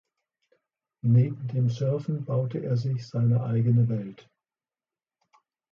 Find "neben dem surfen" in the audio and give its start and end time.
1.05-2.25